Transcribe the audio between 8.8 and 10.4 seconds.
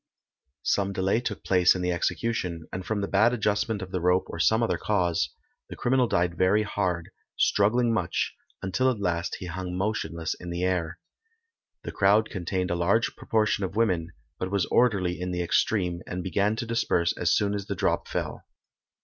at last he hung motionless